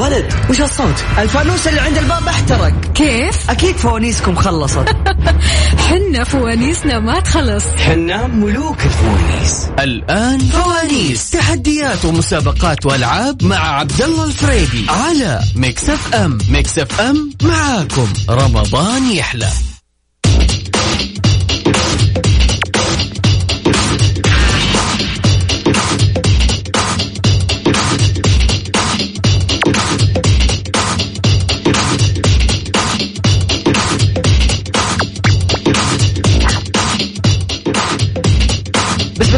[0.00, 2.72] ولد وش الصوت؟ الفانوس اللي عند الباب احترق.
[2.94, 4.96] كيف؟ أكيد فوانيسكم خلصت.
[5.88, 7.64] حنا فوانيسنا ما تخلص.
[7.64, 9.68] حنا ملوك الفوانيس.
[9.78, 11.30] الآن فوانيس.
[11.30, 16.38] تحديات ومسابقات وألعاب مع عبد الله الفريدي على ميكس أف أم.
[16.50, 18.12] ميكس أف أم معاكم.
[18.30, 19.48] رمضان يحلى.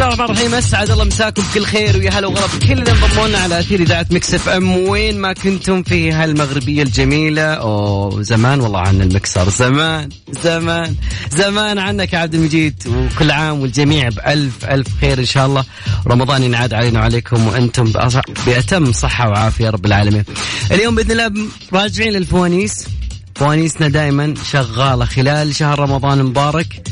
[0.03, 2.47] الله الرحمن الرحيم اسعد الله مساكم بكل خير ويا هلا وغلا.
[2.47, 6.83] بكل اللي انضموا لنا على أثير إذاعة ميكس إف إم وين ما كنتم في هالمغربية
[6.83, 7.43] الجميلة.
[7.43, 9.51] أوه زمان والله عن المكسر.
[9.51, 10.09] زمان
[10.43, 10.95] زمان
[11.31, 12.83] زمان عنك يا عبد المجيد.
[12.87, 15.65] وكل عام والجميع بألف ألف خير إن شاء الله.
[16.07, 17.93] رمضان ينعاد علينا وعليكم وأنتم
[18.47, 20.25] بأتم صحة وعافية رب العالمين.
[20.71, 22.87] اليوم بإذن الله راجعين للفوانيس.
[23.35, 26.89] فوانيسنا دائما شغالة خلال شهر رمضان المبارك.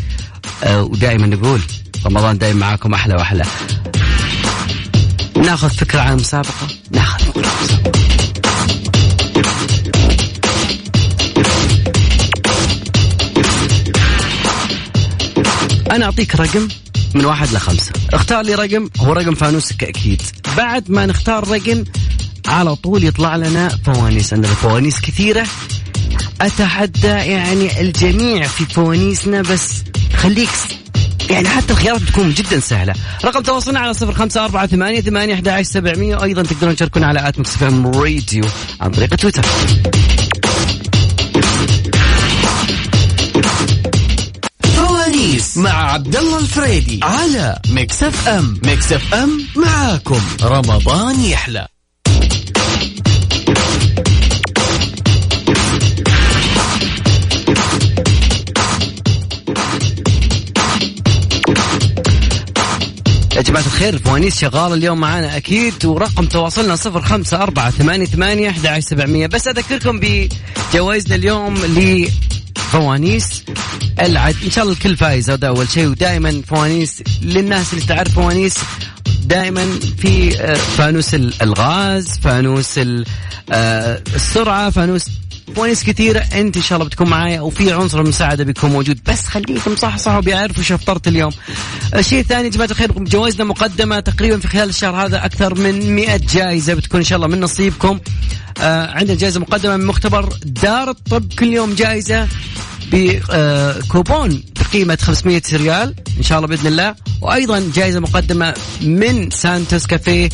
[0.65, 1.61] آه، ودائما نقول
[2.07, 3.45] رمضان دايما معاكم أحلى وأحلى.
[5.37, 6.69] ناخذ فكرة عن المسابقة.
[6.91, 7.25] ناخذ.
[7.25, 8.01] فكره عن المسابقه
[15.91, 16.69] أنا أعطيك رقم.
[17.15, 18.89] من واحد لخمسة اختار لي رقم.
[19.01, 20.23] هو رقم فانوسك أكيد.
[20.57, 21.85] بعد ما نختار رقم
[22.47, 24.33] على طول يطلع لنا فوانيس.
[24.33, 25.47] عندنا فوانيس كثيرة.
[26.41, 29.83] أتحدى يعني الجميع في فوانيسنا بس
[30.17, 30.51] خليك
[31.31, 32.95] يعني حتى الخيارات بتكون جدا سهلة.
[33.25, 37.39] رقم تواصلنا على صفر خمسة أربعة ثمانية ثمانية أحد سبعمية وأيضا تقدرون تشاركونا على at
[37.39, 38.45] ميكس راديو
[38.81, 39.43] عن طريق تويتر.
[45.57, 48.61] مع عبد الله الفريدي على ميكس إف إم.
[48.65, 50.21] ميكس إف إم معاكم.
[50.43, 51.69] رمضان يحلى.
[63.61, 68.79] جماعة الخير الفوانيس شغالة اليوم معانا أكيد ورقم تواصلنا صفر خمسة أربعة ثمانية ثمانية أحد
[68.79, 69.27] سبعمية.
[69.27, 73.45] بس أذكركم بجوائزنا اليوم لفوانيس
[74.01, 74.37] العد.
[74.45, 75.87] إن شاء الله الكل فايز هذا أول شيء.
[75.89, 78.55] ودائما فوانيس للناس اللي تعرف فوانيس
[79.25, 82.79] دائما في آه، فانوس ال- الغاز فانوس
[83.53, 85.05] آه، السرعة فانوس
[85.57, 89.77] فوانيس كثيرة انت ان شاء الله بتكون معايا وفي عنصر المساعدة بيكون موجود بس خليكم
[89.77, 91.33] صح صح وبيعرفوا وش افطرت اليوم.
[91.97, 96.17] الشيء الثاني يا جماعة الخير جوائزنا مقدمة تقريبا في خلال الشهر هذا أكثر من 100
[96.17, 98.01] جائزة بتكون إن شاء الله من نصيبكم.
[98.61, 102.29] آه عندنا جائزة مقدمة من مختبر دار الطب كل يوم جائزة
[102.93, 110.29] بكوبون بقيمة 500 ريال إن شاء الله بإذن الله وأيضا جائزة مقدمة من سانتوس كافيه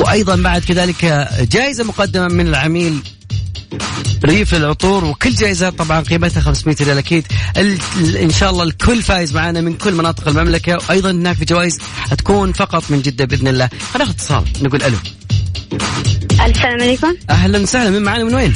[0.00, 3.02] وأيضا بعد كذلك جائزة مقدمة من العميل
[4.24, 7.26] ريف العطور وكل جائزة طبعا قيمتها 500 ريال أكيد.
[8.22, 10.78] إن شاء الله الكل فايز معنا من كل مناطق المملكة.
[10.88, 11.78] وأيضا هناك في جوائز
[12.10, 13.68] حتكون فقط من جدة بإذن الله.
[13.94, 14.44] هناخذ اتصال.
[14.62, 14.96] نقول ألو.
[16.46, 17.14] السلام عليكم.
[17.30, 17.90] أهلا وسهلا.
[17.90, 18.54] من معنا من وين؟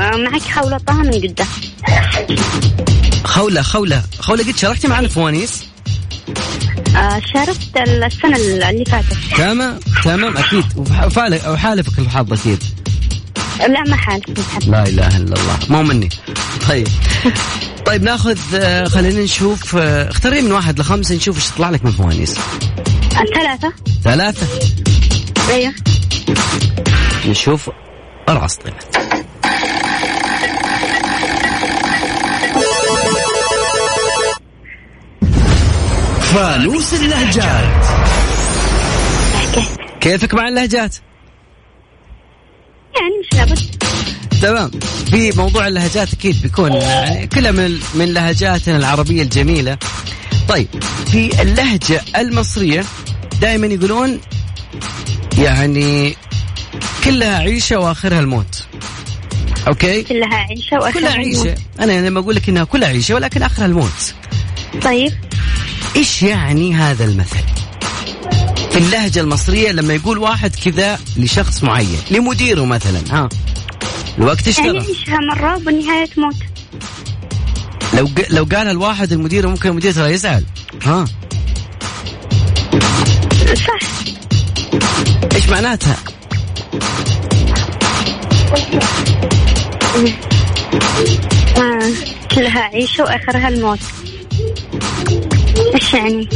[0.00, 1.44] آه، معك خولة طه من جدة.
[3.24, 4.02] خولة خولة.
[4.18, 5.62] خولة قد شاركتي معنا فوانيس؟
[6.96, 9.16] آه، شاركت السنة اللي فاتت.
[9.36, 10.36] تمام تمام.
[10.36, 10.64] أكيد.
[10.76, 12.62] وفالك وحالفك الحظ أكيد.
[13.58, 15.58] لا ما حالف لا إله إلا الله.
[15.68, 16.08] مو مني.
[16.68, 16.88] طيب.
[17.86, 21.90] طيب ناخذ آه، خلينا نشوف آه، اختاري من واحد لخمسه نشوف إيش يطلع لك من
[21.92, 22.36] فوانيس.
[23.20, 23.72] الثلاثة.
[24.04, 24.46] ثلاثة.
[25.50, 25.74] أيوه.
[27.26, 27.70] نشوف
[28.28, 28.96] ارعص طلعت
[36.34, 37.84] فانوس اللهجات.
[40.00, 40.96] كيفك مع اللهجات؟
[44.42, 44.70] تمام.
[45.10, 49.78] في موضوع اللهجات أكيد بيكون يعني كلها من من لهجاتنا العربية الجميلة.
[50.48, 50.68] طيب
[51.12, 52.84] في اللهجة المصرية
[53.40, 54.20] دائما يقولون
[55.38, 56.16] يعني
[57.04, 58.64] كلها عيشة وآخرها الموت.
[59.68, 61.54] أوكي؟ كلها عيشة وآخرها كلها عيشة.
[61.80, 64.14] أنا لما أقول لك إنها كلها عيشة ولكن آخرها الموت.
[64.82, 65.12] طيب.
[65.96, 67.44] إيش يعني هذا المثل؟
[68.70, 73.28] في اللهجة المصرية لما يقول واحد كذا لشخص معين لمديره مثلا ها.
[74.18, 76.34] الوقت يعني اشتغل عيشها مرة وبالنهاية تموت.
[77.94, 80.44] لو لو قالها الواحد المدير ممكن المدير ترى يزعل
[80.82, 81.04] ها؟
[83.54, 83.80] صح.
[85.34, 85.96] إيش معناتها؟
[91.56, 91.92] آه.
[92.34, 93.78] كلها عيشة وآخرها الموت.
[95.74, 96.28] إيش يعني؟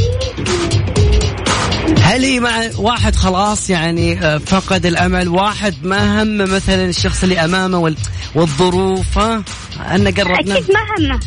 [1.95, 7.39] هل هي مع واحد خلاص يعني آه، فقد الأمل؟ واحد ما هم مثلا الشخص اللي
[7.39, 7.95] أمامه وال...
[8.35, 9.43] والظروف ها؟
[9.95, 11.19] أن قربنا أكيد ما همه.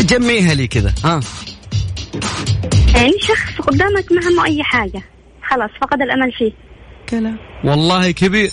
[0.00, 0.94] جمعيها لي كذا.
[1.04, 1.20] ها
[2.94, 5.02] يعني شخص قدامك ما همه أي حاجة.
[5.50, 6.52] خلاص فقد الأمل فيه.
[7.08, 7.38] كلام.
[7.64, 8.50] والله كبير.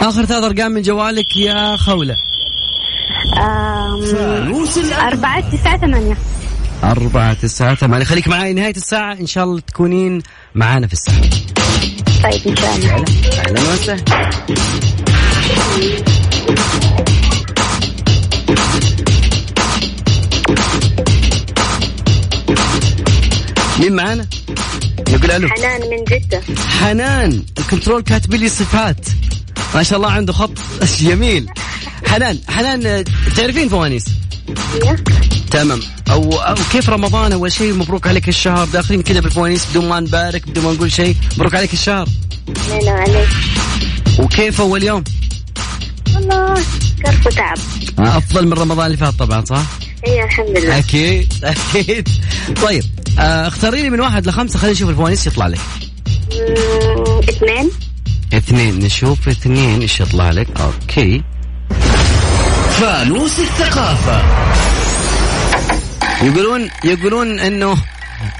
[0.00, 2.16] آخر ثلاث أرقام من جوالك يا خولة.
[4.12, 6.16] فانوس أربعة تسعة ثمانية.
[6.84, 8.04] أربعة تسعة ثمانية.
[8.04, 9.12] خليك معي نهاية الساعة.
[9.12, 10.22] إن شاء الله تكونين
[10.54, 11.20] معانا في الساعة.
[12.22, 13.04] طيب إن شاء الله.
[13.38, 14.30] أهلا وسهلا.
[23.80, 24.26] مين معانا؟
[25.08, 25.48] يقول ألو.
[25.48, 26.42] حنان من جدة.
[26.80, 29.06] حنان الكنترول كاتب لي صفات.
[29.74, 30.50] ما شاء الله عنده خط.
[31.00, 31.46] جميل.
[32.12, 33.04] حنان حنان
[33.36, 34.04] تعرفين فوانيس؟
[35.50, 35.80] تمام.
[36.10, 38.66] أو أو كيف رمضان؟ أول شيء مبروك عليك الشهر.
[38.66, 41.16] داخلين كذا بالفوانيس بدون ما نبارك بدون ما نقول شيء.
[41.36, 42.08] مبروك عليك الشهر.
[42.72, 43.28] الله عليك.
[44.18, 45.04] وكيف أول يوم؟
[46.14, 46.54] والله
[47.06, 47.58] كرب وتعب.
[47.98, 49.62] أفضل من رمضان اللي فات طبعا صح؟
[50.06, 50.78] هي الحمد لله.
[50.78, 52.08] أكيد أكيد.
[52.62, 52.84] طيب
[53.18, 54.58] آه، اختاري لي من واحد لخمسة.
[54.58, 55.60] خلينا نشوف الفوانيس يطلع لك
[57.28, 57.70] اثنين.
[58.32, 60.48] اثنين نشوف اثنين إيش يطلع لك.
[60.60, 61.22] أوكي.
[62.80, 64.22] فانوس الثقافة
[66.22, 67.76] يقولون يقولون إنه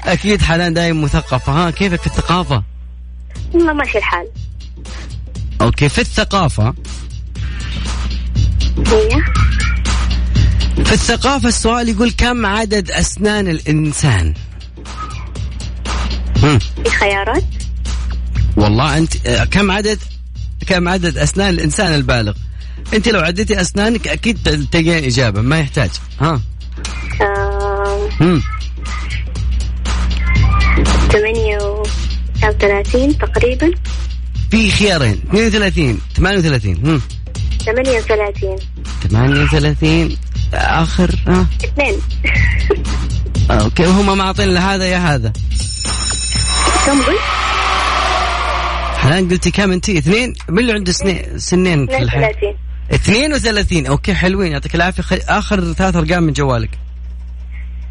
[0.05, 1.51] أكيد حنان دايم مثقفة.
[1.53, 2.63] ها كيفك في الثقافة؟
[3.53, 4.27] والله ماشي الحال.
[5.61, 6.73] أوكي في الثقافة.
[8.87, 9.09] هي
[10.85, 14.33] في الثقافة السؤال يقول كم عدد أسنان الإنسان؟
[16.43, 16.59] هم.
[16.59, 17.43] في خيارات؟
[18.55, 19.99] والله أنت آه، كم عدد
[20.67, 22.33] كم عدد أسنان الإنسان البالغ؟
[22.93, 24.37] انت لو عديتي اسنانك أكيد
[24.71, 25.89] تلقين اجابة ما يحتاج.
[26.21, 26.41] ها.
[31.11, 31.57] ثمانية
[32.43, 33.71] وثلاثين تقريبا.
[34.51, 37.01] في خيارين 32 38 هم.
[37.65, 38.57] ثمانية وثلاثين.
[39.09, 40.17] 38
[40.53, 41.95] آخر ها؟ اثنين.
[43.51, 45.33] أوكي هم معطين لا هذا يا هذا.
[46.85, 47.19] كم قلت؟
[48.97, 52.55] حنان قلتي كم انت اثنين؟ من اللي عنده سنين سنين في الحياة 32
[52.91, 54.51] 32 أوكي حلوين.
[54.51, 55.03] يعطيك العافية.
[55.03, 55.19] خل...
[55.27, 56.69] آخر ثلاث أرقام من جوالك.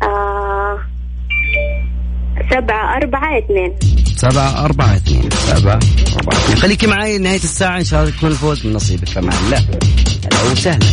[0.02, 0.78] آه،
[2.50, 3.74] سبعة أربعة اثنين.
[4.16, 5.30] سبعة أربعة اثنين.
[5.30, 5.80] سبعة
[6.16, 6.58] أربعة اثنين.
[6.58, 7.78] خليكي معي نهاية الساعة.
[7.78, 9.08] إن شاء الله يكون الفوز من نصيبك.
[9.08, 9.58] فمع الله.
[10.24, 10.86] هلا وسهلا.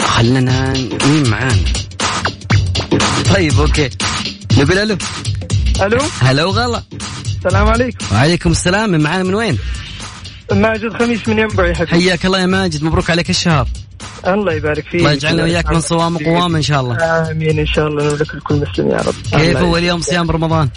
[0.00, 0.72] خلنا
[1.06, 1.56] مين معانا؟
[3.34, 3.90] طيب أوكي.
[4.58, 4.96] نقول ألو.
[5.82, 6.82] ألو؟ هلا وغلا.
[7.46, 8.06] السلام عليكم.
[8.12, 8.90] وعليكم السلام.
[8.90, 9.58] من معانا من وين؟
[10.52, 11.90] ماجد خميس من ينبع يا حبيبي.
[11.90, 12.84] حياك الله يا ماجد.
[12.84, 13.68] مبروك عليك الشهر.
[14.26, 15.00] الله يبارك فيك.
[15.00, 16.96] الله يجعلنا وياك من صوام وقوام إن شاء الله.
[17.30, 17.58] آمين.
[17.58, 19.14] إن شاء الله ولك الكل مسلم يا رب.
[19.32, 20.68] كيف الله اول يوم صيام رمضان؟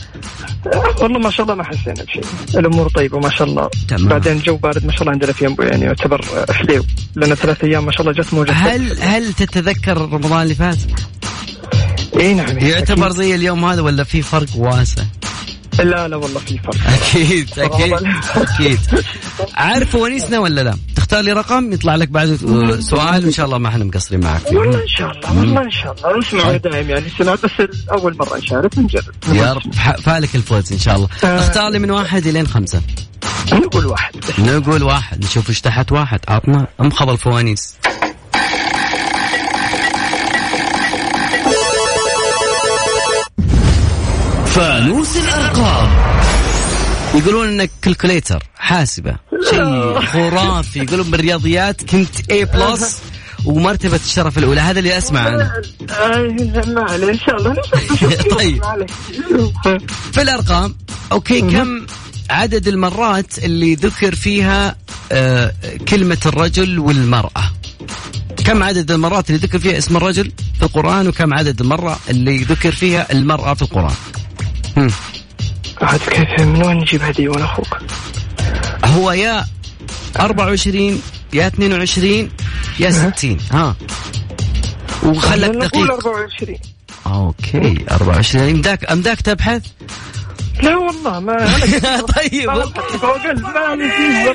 [1.01, 2.24] والله ما شاء الله ما حسينا بشيء.
[2.56, 3.69] الأمور طيبة ما شاء الله.
[3.88, 4.07] تمام.
[4.07, 6.86] بعدين الجو بارد ما شاء الله عندنا في ينبع يعني يعتبر حليو.
[7.16, 10.77] لنا ثلاث أيام ما شاء الله جت موجه هل هل تتذكر رمضان اللي فات؟
[12.19, 12.57] إي نعم.
[12.57, 15.04] يعتبر زي اليوم هذا ولا في فرق واسع؟
[15.79, 16.75] لا لا والله في فرق.
[16.87, 17.93] أكيد أكيد
[18.35, 18.79] أكيد.
[19.55, 22.35] عارف ونيسنا ولا لا؟ تختار لي رقم يطلع لك بعد
[22.79, 24.41] سؤال وان شاء الله ما إحنا مقصرين معك.
[24.41, 24.57] فيه.
[24.57, 26.19] والله إن شاء الله والله إن شاء الله.
[26.19, 27.51] نسمع دائم يعني سمعت بس
[27.91, 31.07] أول مرة نشارك نجرب يا رب فالك الفوز إن شاء الله.
[31.23, 31.39] آه.
[31.39, 32.81] اختار لي من واحد إلين خمسة.
[33.53, 34.13] نقول واحد.
[34.39, 36.19] نقول واحد نشوف إيش تحت واحد.
[36.27, 37.73] عطنا امخض الفوانيس
[44.54, 45.90] فانوس الأرقام.
[47.16, 49.16] يقولون إنك calculator حاسبة.
[49.50, 50.80] شيء خرافي.
[50.80, 52.99] يقولون بالرياضيات كنت A plus
[53.45, 54.62] ومرتبة الشرف الأولى.
[54.62, 55.62] هذا اللي أسمع أنا
[56.68, 57.56] ما عليه إن شاء الله.
[58.38, 58.64] طيب.
[60.14, 60.76] في الأرقام
[61.12, 61.86] أوكي كم
[62.30, 64.76] عدد المرات اللي ذكر فيها
[65.12, 65.54] آه
[65.88, 67.44] كلمة الرجل والمرأة؟
[68.45, 72.72] كم عدد المرات اللي ذكر فيها اسم الرجل في القرآن وكم عدد المرة اللي ذكر
[72.72, 73.95] فيها المرأة في القرآن.
[75.81, 77.77] عاد كيف من وين نجيب هدية وأنا أخوك؟
[78.85, 79.45] هو يا
[80.19, 81.01] 24
[81.33, 82.30] يا 22
[82.80, 83.75] يا 60 ها.
[85.03, 85.92] وخلك نقول دقيق.
[86.07, 86.57] 24
[87.07, 89.61] أوكي 24 امداك أمداك تبحث؟
[90.63, 91.37] لا والله ما
[92.15, 92.49] طيب.
[92.49, 94.31] أقل ما لي فيه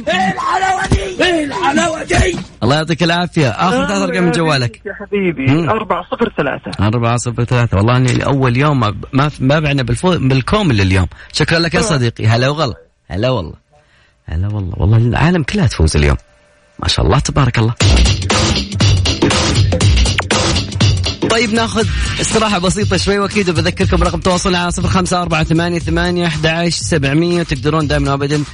[2.63, 3.49] الله يعطيك العافية.
[3.49, 4.81] آخر ثلاث أرقام من جوالك.
[4.87, 5.71] يا حبيبي مم.
[5.71, 7.77] 403 أربعة صفر ثلاثة.
[7.77, 9.83] والله إني أول يوم ما ما, بعنا
[10.71, 11.07] إلا اليوم.
[11.33, 12.27] شكرا لك يا صديقي.
[12.27, 12.75] هلا وغلا.
[13.09, 13.55] هلا والله.
[14.27, 14.73] هلا والله.
[14.77, 16.17] والله العالم كلها تفوز اليوم.
[16.79, 17.75] ما شاء الله تبارك الله.
[21.31, 21.87] طيب ناخذ
[22.21, 27.41] استراحة بسيطة شوي وأكيد بذكركم رقم تواصلنا على صفر خمسة أربعة ثمانية ثمانية أحد سبعمية
[27.41, 28.45] وتقدرون دائما وأبدا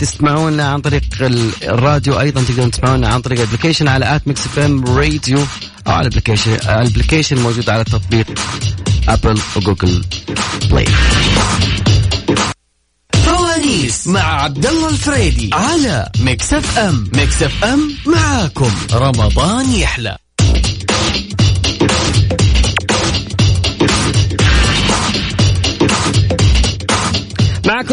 [0.00, 4.46] تسمعونا عن طريق ال- الراديو أيضا تقدرون تسمعونا عن طريق ال application على at ميكس
[4.46, 5.38] إف إم راديو.
[5.86, 8.26] أو على ال application ال application موجود على تطبيق
[9.08, 10.04] أبل وجوجل
[10.70, 10.86] بلاي.
[14.06, 17.08] مع عبد الله الفريدي على ميكس إف إم.
[17.14, 18.70] ميكس إف إم معاكم.
[18.92, 20.16] رمضان يحلى.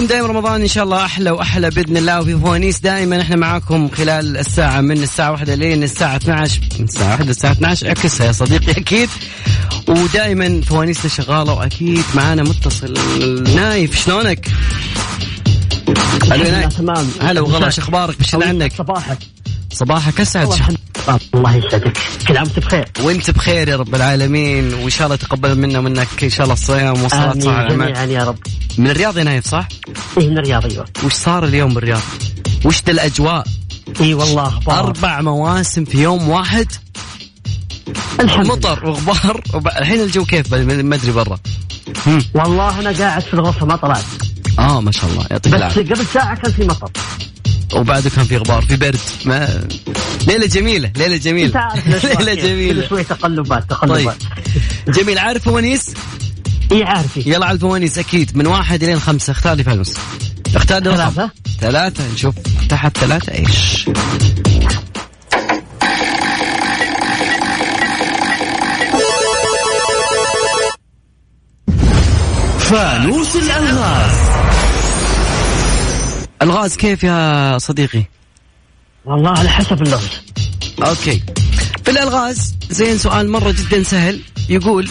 [0.02, 2.22] معكم دائما رمضان إن شاء الله أحلى وأحلى بإذن الله.
[2.22, 7.12] وفي فوانيس دائما إحنا معاكم خلال الساعة من الساعة 1 لين الساعة 12 من الساعة
[7.12, 9.10] 1 للساعة 12 اعكسها يا صديقي أكيد.
[9.88, 12.94] ودائما فوانيسنا شغاله وأكيد معانا متصل.
[13.56, 14.48] نايف شلونك؟
[16.32, 16.78] يا نايف.
[16.78, 17.12] تمام.
[17.22, 19.18] هلا وغلا شو أخبارك؟ بشر عنك؟ صباحك.
[19.74, 20.50] صباحك أسعد.
[21.36, 21.98] الله يسعدك
[22.28, 26.24] كل عام وانت بخير وانت بخير يا رب العالمين وإن شاء الله تقبل منا ومنك
[26.24, 27.68] إن شاء الله الصيام والصلاه صح.
[27.70, 28.38] جميعا يا رب
[28.78, 29.68] من الرياض يا نايف صح؟
[30.18, 32.02] إيه من الرياض أيوه وش صار اليوم بالرياض؟
[32.66, 33.48] وش ذا الأجواء؟
[34.02, 36.68] اي والله أخبار أربع مواسم في يوم واحد
[38.20, 38.48] الحمد.
[38.48, 39.68] مطر وغبار وب...
[39.68, 41.40] الحين الجو كيف ما أدري برا.
[42.34, 44.04] والله أنا قاعد في الغرفة ما طلعت
[44.60, 46.92] آه ما شاء الله يعطيك بس العافية قبل ساعة كان في مطر
[47.74, 49.00] وبعده كان في غبار في برد.
[49.26, 49.68] ما
[50.28, 51.68] ليلة جميلة ليلة جميلة.
[52.20, 52.34] ليلة.
[52.34, 52.82] جميلة.
[52.82, 53.70] كل شوي تقلبات طيب.
[53.70, 54.18] تقلبات
[54.88, 55.86] جميل عارف فوانيس؟
[56.72, 58.38] إي عارفي يلا على الفوانيس أكيد.
[58.38, 59.94] من واحد الين خمسه اختار لي فانوس.
[60.56, 60.98] اختار لي رقم.
[60.98, 61.32] ثلاثة.
[61.62, 62.36] ثلاثة نشوف.
[62.70, 63.86] تحت ثلاثة إيش؟
[72.60, 74.51] فانوس الألغاز.
[76.42, 78.04] الغاز كيف يا صديقي؟
[79.06, 80.10] والله على حسب اللغز
[80.84, 81.22] okay.
[81.86, 84.20] في الألغاز زين سؤال مرة جدا سهل.
[84.50, 84.90] يقول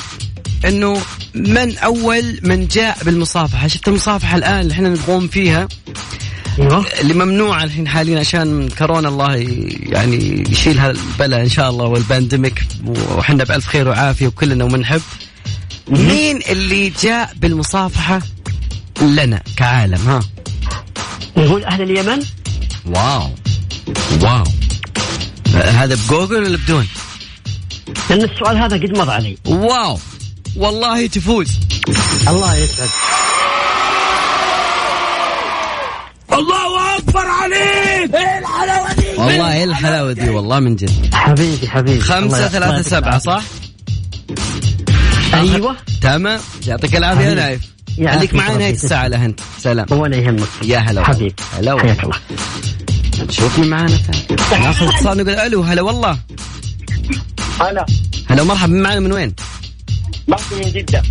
[0.64, 1.00] إنه
[1.34, 5.68] من أول من جاء بالمصافحة؟ شفت المصافحة الآن اللي إحنا نقوم فيها؟
[6.58, 6.86] أيوه.
[7.00, 9.34] اللي ممنوعه الحين حاليا عشان كورونا الله
[9.82, 15.02] يعني يشيل هالبلاء إن شاء الله وال pandemic وحنا بألف خير وعافية وكلنا ومنحب.
[15.88, 18.20] مين اللي جاء بالمصافحة؟
[19.02, 20.20] لنا كعالم ها.
[21.40, 22.22] نقول أهل اليمن؟
[22.86, 23.30] wow.
[24.22, 24.44] wow.
[25.54, 26.86] هذا بجوجل ولا بدون؟
[28.10, 29.36] لأن السؤال هذا قد مر علي.
[29.46, 29.98] wow.
[30.56, 31.48] والله تفوز.
[32.28, 32.88] الله يسعد
[39.18, 41.14] والله إيه الحلاوة دي؟ والله من جد.
[41.14, 42.00] حبيبي حبيبي.
[42.00, 43.18] خمسة الله- الله ثلاثة سبعة.
[43.18, 43.42] صح؟
[45.34, 45.76] أيوه.
[46.02, 46.40] تمام.
[46.66, 47.34] يعطيك العافية.
[47.34, 47.60] نايف.
[47.98, 48.84] يعافيك خليك معي تسلم.
[48.84, 51.04] الساعة لهند سلام ولا يهمك يا هلا والله.
[51.04, 51.92] حبيبي هلا والله.
[51.92, 52.16] حياك الله
[53.28, 56.18] نشوف مين معانا ثاني ناخذ اتصال نقول ألو هلا والله
[57.60, 57.86] هلا
[58.30, 59.34] هلا مرحبا مين معانا من وين؟
[60.28, 61.02] باسم من جدة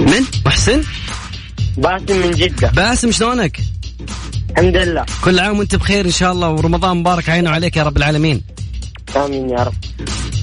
[0.00, 0.82] من؟ محسن؟
[1.76, 3.60] باسم من جدة باسم شلونك؟
[4.50, 7.96] الحمد لله كل عام وأنت بخير إن شاء الله ورمضان مبارك عينه عليك يا رب
[7.96, 8.42] العالمين
[9.16, 9.74] آمين يا رب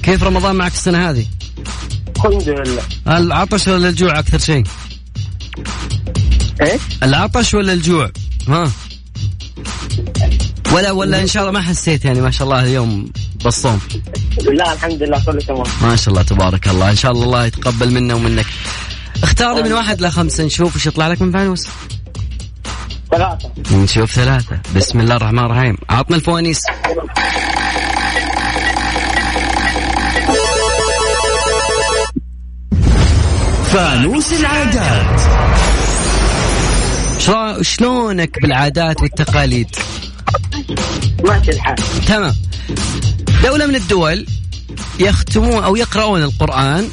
[0.02, 1.26] كيف رمضان معك السنة هذه؟
[2.16, 2.82] الحمد لله
[3.18, 4.64] العطش ولا الجوع أكثر شيء؟
[6.62, 8.10] إيش؟ العطش ولا الجوع؟
[8.48, 8.70] ها؟
[10.72, 13.12] ولا ولا إن شاء الله ما حسيت يعني ما شاء الله اليوم
[13.44, 13.80] بالصوم.
[14.52, 15.66] لا الحمد لله كله تمام.
[15.82, 16.90] ما شاء الله تبارك الله.
[16.90, 18.46] إن شاء الله الله يتقبل منا ومنك.
[19.22, 21.68] اختار لي من واحد لخمسة نشوف وش يطلع لك من فانوس.
[23.10, 23.50] ثلاثة.
[23.70, 24.60] نشوف ثلاثة.
[24.76, 25.76] بسم الله الرحمن الرحيم.
[25.90, 26.62] عطنا الفوانيس.
[33.72, 35.20] فانوس العادات.
[37.62, 39.68] شلونك بالعادات والتقاليد؟
[41.24, 41.76] ماشي الحال.
[42.06, 42.34] تمام.
[43.42, 44.26] دولة من الدول
[45.00, 46.88] يختمون أو يقرؤون القرآن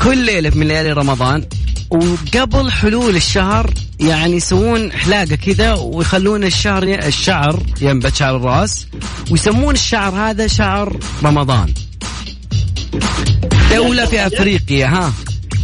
[0.00, 1.44] كل ليلة من ليالي رمضان
[1.90, 8.86] وقبل حلول الشهر يعني يسوون حلاقة كذا ويخلون الشهر الشعر ينبت شعر الرأس
[9.30, 11.74] ويسمون الشعر هذا شعر رمضان.
[13.70, 15.12] دولة في أفريقيا ها.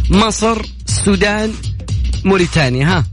[0.09, 1.53] مصر السودان
[2.25, 3.03] موريتانيا ها.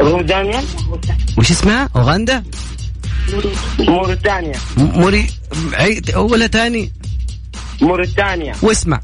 [0.00, 0.62] موريتانيا.
[1.38, 2.42] وش اسمها؟ أوغندا؟
[3.78, 4.58] موريتانيا.
[4.76, 5.26] موري
[5.72, 6.92] عيد ولا تاني؟
[7.80, 8.54] موريتانيا.
[8.62, 9.00] واسمع.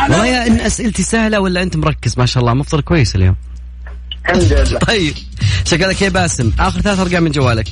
[0.00, 3.36] والله يا إن أسئلتي سهلة ولا أنت مركز؟ ما شاء الله مفطر كويس اليوم.
[4.24, 4.78] الحمد لله.
[4.88, 5.14] طيب.
[5.64, 6.52] شكلك يا باسم.
[6.58, 7.68] آخر ثلاث أرقام من جوالك.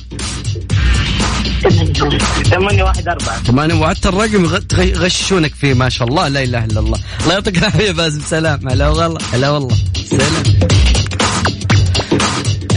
[1.69, 3.43] ثمانية واحد أربعة.
[3.43, 6.27] ثمانية وعدت الرقم يغششونك فيه ما شاء الله.
[6.27, 6.99] لا إله إلا الله.
[7.21, 8.69] الله يعطيك العافية يا باسم سلام.
[8.69, 9.17] هلا والله.
[9.33, 9.75] هلا والله.
[10.09, 10.43] سلام.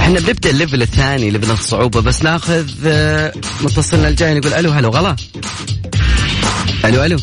[0.01, 4.91] إحنا بنبدأ ال level الثاني level الصعوبة بس ناخذ آه، متصلنا الجاي نقول ألو هلو
[4.91, 5.17] غلا
[6.85, 7.19] ألو ألو.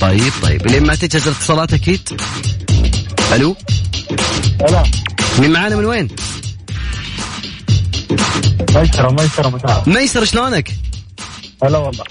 [0.00, 0.66] طيب طيب.
[0.66, 2.00] لين ما تجهز الاتصالات أكيد.
[3.34, 3.56] ألو.
[4.70, 4.82] لا
[5.38, 6.08] مين معانا من وين؟
[8.76, 10.70] ميسرة ميسرة متعب ميسر شلونك؟
[11.64, 12.04] هلا والله.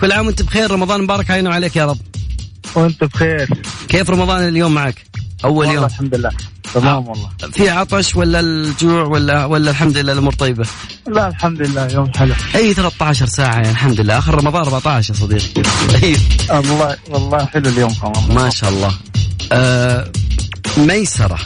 [0.00, 1.98] كل عام وانت بخير رمضان مبارك علينا وعليك يا رب.
[2.74, 3.48] وانت بخير.
[3.88, 5.04] كيف رمضان اليوم معك؟
[5.44, 5.84] أول والله يوم.
[5.84, 6.30] الحمد لله.
[6.74, 7.28] تمام والله.
[7.52, 10.66] في عطش ولا الجوع ولا ولا الحمد لله الأمور طيبة؟
[11.08, 12.34] لا الحمد لله يوم حلو.
[12.54, 14.18] أي 13 ساعة يعني الحمد لله.
[14.18, 15.62] آخر رمضان 14 يا صديقي.
[16.00, 16.18] طيب.
[16.50, 18.34] والله والله حلو اليوم كمان.
[18.34, 18.94] ما شاء الله.
[19.52, 20.12] آه
[20.76, 21.38] ميسرة.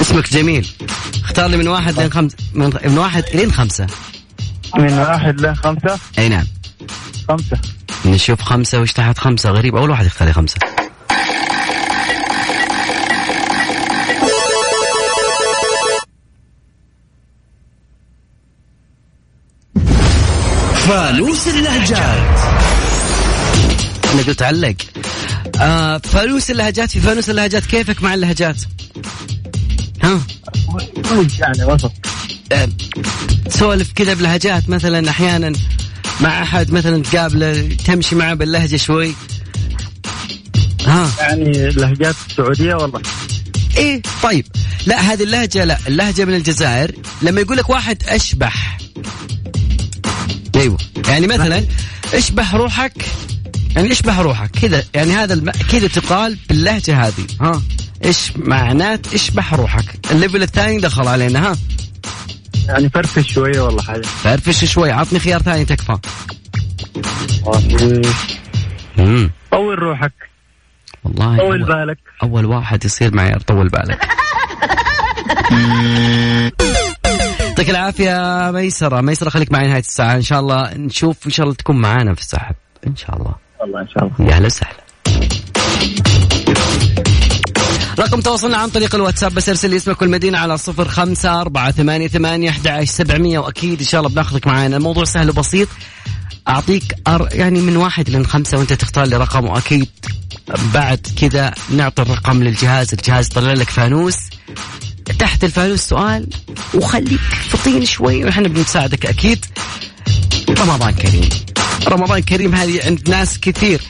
[0.00, 0.68] اسمك جميل.
[1.34, 3.86] اختار لي من واحد لين خمسه من, من واحد لين خمسة.
[4.78, 6.44] من واحد لخمسة أي نعم.
[7.28, 7.58] خمسة.
[8.06, 9.50] نشوف خمسة وش تحت خمسة.
[9.50, 9.76] غريب.
[9.76, 10.58] أول واحد يختار لي خمسة.
[20.74, 22.38] فانوس اللهجات.
[24.14, 24.76] أنا قلت علق.
[25.60, 26.90] آه فانوس اللهجات.
[26.90, 28.56] في فانوس اللهجات كيفك مع اللهجات؟
[30.02, 30.20] ها؟
[31.08, 31.92] كويس يعني وسط.
[33.48, 35.52] سولف كذا بلهجات مثلا أحيانا
[36.20, 39.14] مع أحد مثلا تقابله تمشي معه باللهجة شوي.
[40.86, 41.10] ها.
[41.20, 43.02] يعني اللهجات السعودية والله.
[43.76, 44.46] إيه طيب.
[44.86, 45.78] لا هذه اللهجة لا.
[45.88, 46.92] اللهجة من الجزائر.
[47.22, 48.78] لما يقول لك واحد أشبح.
[50.54, 50.78] أيوه.
[51.08, 51.64] يعني مثلا
[52.14, 53.04] أشبح روحك
[53.76, 54.50] يعني أشبح روحك.
[54.50, 55.50] كذا يعني هذا الم...
[55.50, 57.26] كذا تقال باللهجة هذه.
[57.40, 57.62] ها.
[58.04, 61.56] إيش معنات اشبح روحك؟ الليفل الثاني دخل علينا ها؟
[62.68, 64.02] يعني فرفش شوية والله حاجة.
[64.02, 65.98] فرفش شوي عطني خيار ثاني تكفى.
[68.98, 70.12] امم طول روحك.
[71.04, 71.98] والله طول أول, بالك.
[72.22, 74.08] أول واحد يصير معي طول بالك.
[77.40, 79.00] يعطيك العافية ميسرة.
[79.00, 80.16] ميسرة خليك معي نهاية الساعة.
[80.16, 82.54] إن شاء الله نشوف إن شاء الله تكون معانا في السحب
[82.86, 83.34] إن شاء الله.
[83.60, 84.30] والله إن شاء الله.
[84.30, 84.84] يا هلا وسهلا.
[87.98, 92.08] رقم تواصلنا عن طريق الواتساب بس ارسل لي اسمك والمدينة على صفر خمسة أربعة ثمانية
[92.08, 94.76] ثمانية أحد سبعمية وأكيد إن شاء الله بناخذك معانا.
[94.76, 95.68] الموضوع سهل وبسيط.
[96.48, 97.28] أعطيك أر...
[97.32, 99.88] يعني من واحد لين خمسة وأنت تختار لي رقم وأكيد
[100.74, 102.92] بعد كذا نعطي الرقم للجهاز.
[102.92, 104.16] الجهاز يطلع لك فانوس.
[105.18, 106.26] تحت الفانوس سؤال
[106.74, 109.46] وخليك فطين شوي ونحن بنساعدك أكيد.
[110.50, 111.28] رمضان كريم.
[111.88, 113.80] رمضان كريم هذه عند ناس كثير.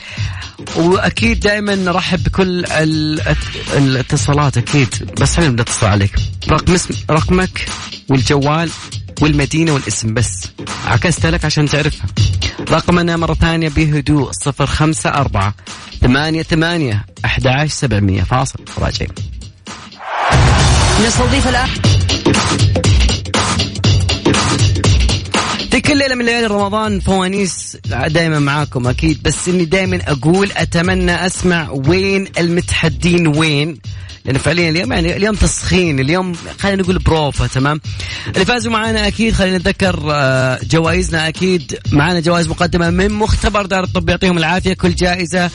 [0.75, 3.35] وأكيد دائما نرحب بكل ال-
[3.77, 5.11] الاتصالات أكيد.
[5.21, 6.15] بس إحنا بنتصل عليك.
[6.49, 7.65] رقم اسم رقمك
[8.09, 8.69] والجوال
[9.21, 10.47] والمدينة والاسم بس.
[10.85, 12.05] عكست لك عشان تعرفها.
[12.69, 15.53] رقمنا مرة ثانية بهدوء صفر خمسة أربعة
[16.01, 18.23] ثمانية ثمانية أحد عشر سبعمية.
[18.23, 18.59] فاصل.
[18.77, 19.09] راجعين.
[21.07, 22.94] نستضيف في
[25.87, 31.69] كل ليلة من ليالي رمضان فوانيس دائما معاكم أكيد بس إني دائما أقول أتمنى أسمع
[31.71, 33.77] وين المتحدين وين
[34.25, 37.81] لأن فعليا اليوم يعني اليوم تسخين اليوم خلينا نقول بروفا تمام؟
[38.27, 43.83] اللي فازوا معانا أكيد خلينا نتذكر آه، جوائزنا أكيد معانا جوائز مقدمة من مختبر دار
[43.83, 45.49] الطب يعطيهم العافية كل جائزة آه،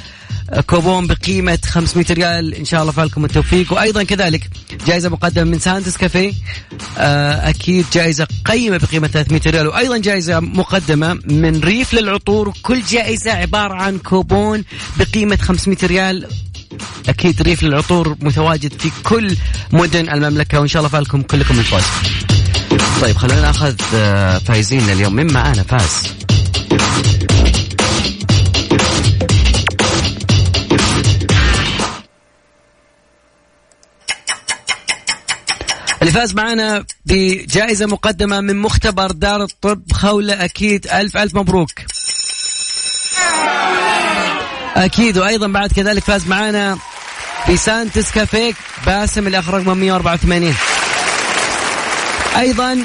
[0.67, 2.55] كوبون بقيمة 500 ريال.
[2.55, 3.73] إن شاء الله فالكم التوفيق.
[3.73, 4.51] وأيضا كذلك
[4.87, 6.33] جائزة مقدمة من سانتس كافيه
[6.97, 9.67] أكيد جائزة قيمة بقيمة 300 ريال.
[9.67, 12.53] وأيضا جائزة مقدمة من ريف للعطور.
[12.63, 14.65] كل جائزة عبارة عن كوبون
[14.99, 16.27] بقيمة 500 ريال.
[17.09, 19.37] أكيد ريف للعطور متواجد في كل
[19.73, 20.61] مدن المملكة.
[20.61, 21.83] وإن شاء الله فالكم كلكم الفوز.
[23.03, 25.17] طيب خلينا نأخذ آه، فايزين اليوم.
[25.17, 26.03] مين معانا فاز؟
[36.01, 40.87] اللي فاز معنا بجائزة مقدمة من مختبر دار الطب خولة أكيد.
[40.87, 41.71] ألف ألف مبروك.
[44.77, 45.19] أكيد.
[45.19, 46.79] وأيضا بعد كذلك فاز معانا
[47.47, 48.55] في سانتس كافيه
[48.87, 50.55] باسم اخر رقمه 184
[52.37, 52.85] أيضا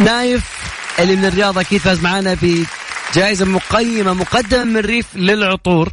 [0.00, 0.42] نايف
[0.98, 5.88] اللي من الرياض أكيد فاز معانا بجائزة مقيمة مقدمة من ريف للعطور.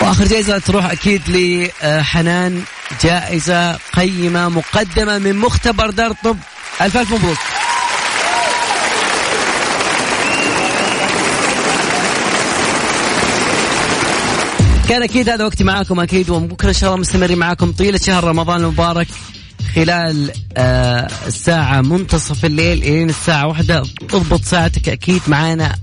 [0.00, 2.62] وآخر جائزة تروح أكيد لحنان
[3.02, 6.36] جائزة قيمة مقدمة من مختبر دار الطب.
[6.80, 7.38] ألف ألف مبروك.
[14.88, 18.60] كان أكيد هذا وقتي معاكم أكيد وبكره إن شاء الله مستمرين معاكم طيلة شهر رمضان
[18.60, 19.06] المبارك
[19.74, 23.82] خلال آه الساعة منتصف الليل إلين الساعة واحدة.
[24.12, 25.74] اضبط ساعتك أكيد معانا.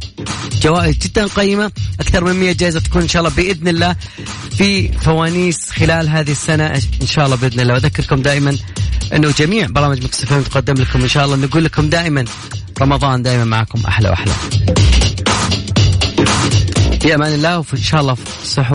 [0.65, 1.71] جوائز جدا قيمة.
[1.99, 3.95] أكثر من 100 جائزة تكون إن شاء الله بإذن الله
[4.58, 6.65] في فوانيس خلال هذه السنة
[7.01, 7.73] إن شاء الله بإذن الله.
[7.73, 8.58] وأذكركم دائما
[9.13, 11.36] أنه جميع برامج مكسفين تقدم لكم إن شاء الله.
[11.36, 12.25] نقول لكم دائما
[12.82, 13.82] رمضان دائما معكم.
[13.88, 14.34] أحلى وأحلى
[17.01, 18.47] في أمان الله وإن شاء الله في